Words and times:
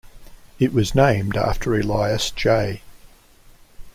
It 0.57 0.73
was 0.73 0.95
named 0.95 1.37
after 1.37 1.75
Elias 1.75 2.31
J. 2.31 2.81